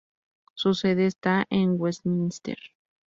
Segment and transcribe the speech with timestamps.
[0.55, 2.57] Su sede está en Westminster.